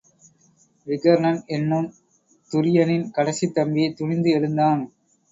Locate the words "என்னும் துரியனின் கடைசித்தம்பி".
1.47-3.93